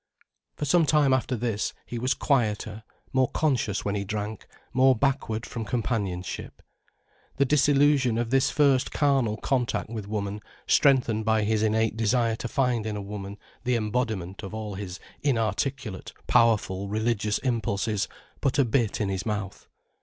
[0.55, 2.81] For some time after this, he was quieter,
[3.13, 6.63] more conscious when he drank, more backward from companionship.
[7.37, 12.47] The disillusion of his first carnal contact with woman, strengthened by his innate desire to
[12.47, 18.07] find in a woman the embodiment of all his inarticulate, powerful religious impulses,
[18.41, 19.67] put a bit in his mouth.